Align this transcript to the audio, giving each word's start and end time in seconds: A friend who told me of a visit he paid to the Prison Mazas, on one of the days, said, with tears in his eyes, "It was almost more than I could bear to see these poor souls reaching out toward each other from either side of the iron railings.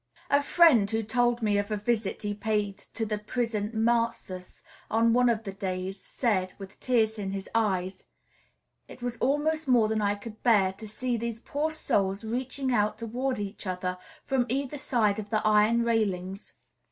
A 0.31 0.41
friend 0.41 0.89
who 0.89 1.03
told 1.03 1.43
me 1.43 1.59
of 1.59 1.69
a 1.69 1.77
visit 1.77 2.23
he 2.23 2.33
paid 2.33 2.79
to 2.95 3.05
the 3.05 3.19
Prison 3.19 3.69
Mazas, 3.71 4.63
on 4.89 5.13
one 5.13 5.29
of 5.29 5.43
the 5.43 5.53
days, 5.53 6.03
said, 6.03 6.55
with 6.57 6.79
tears 6.79 7.19
in 7.19 7.29
his 7.29 7.47
eyes, 7.53 8.05
"It 8.87 9.03
was 9.03 9.17
almost 9.17 9.67
more 9.67 9.87
than 9.87 10.01
I 10.01 10.15
could 10.15 10.41
bear 10.41 10.73
to 10.73 10.87
see 10.87 11.17
these 11.17 11.39
poor 11.39 11.69
souls 11.69 12.23
reaching 12.23 12.73
out 12.73 12.97
toward 12.97 13.37
each 13.37 13.67
other 13.67 13.99
from 14.25 14.47
either 14.49 14.79
side 14.79 15.19
of 15.19 15.29
the 15.29 15.45
iron 15.45 15.83
railings. 15.83 16.55